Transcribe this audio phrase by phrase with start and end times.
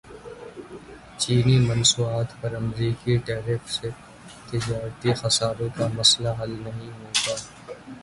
[1.19, 3.89] چینی مصنوعات پر امریکی ٹیرف سے
[4.49, 7.35] تجارتی خسارے کا مسئلہ حل نہیں ہوگا